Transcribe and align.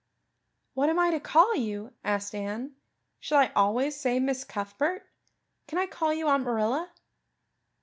"What 0.73 0.89
am 0.89 0.97
I 0.97 1.11
to 1.11 1.19
call 1.19 1.55
you?" 1.55 1.93
asked 2.03 2.33
Anne. 2.33 2.73
"Shall 3.19 3.37
I 3.37 3.51
always 3.55 3.95
say 3.95 4.19
Miss 4.19 4.43
Cuthbert? 4.43 5.03
Can 5.67 5.77
I 5.77 5.85
call 5.85 6.11
you 6.11 6.27
Aunt 6.27 6.43
Marilla?" 6.43 6.91